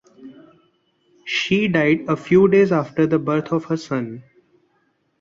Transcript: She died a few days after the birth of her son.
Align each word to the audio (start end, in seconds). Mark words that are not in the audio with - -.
She 1.25 1.67
died 1.67 2.05
a 2.09 2.15
few 2.17 2.47
days 2.47 2.71
after 2.71 3.05
the 3.05 3.19
birth 3.19 3.51
of 3.51 3.65
her 3.65 3.77
son. 3.77 4.23